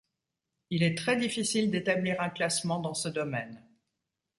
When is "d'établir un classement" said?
1.69-2.79